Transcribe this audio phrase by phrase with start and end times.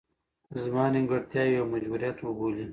[0.61, 2.65] زما نیمګړتیاوې یو مجبوریت وبولي.